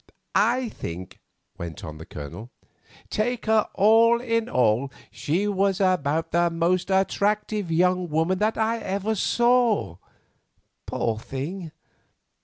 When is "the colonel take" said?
1.99-3.45